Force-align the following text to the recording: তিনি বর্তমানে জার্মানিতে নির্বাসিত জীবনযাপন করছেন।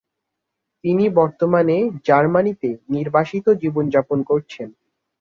তিনি 0.83 1.05
বর্তমানে 1.09 1.75
জার্মানিতে 2.03 2.69
নির্বাসিত 2.89 3.45
জীবনযাপন 3.61 4.19
করছেন। 4.23 4.69